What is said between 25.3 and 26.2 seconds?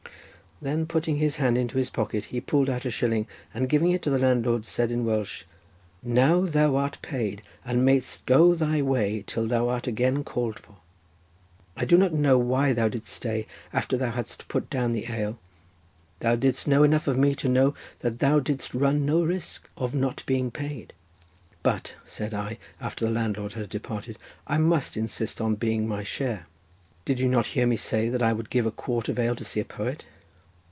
on being my